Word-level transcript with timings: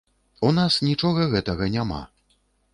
У 0.47 0.49
нас 0.59 0.77
нічога 0.87 1.29
гэтага 1.37 1.71
няма. 1.79 2.03